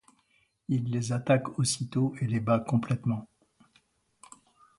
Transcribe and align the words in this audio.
Il 0.67 0.85
les 0.91 1.11
attaque 1.13 1.59
aussitôt 1.59 2.15
et 2.21 2.25
les 2.25 2.39
bat 2.39 2.57
complètement. 2.59 3.27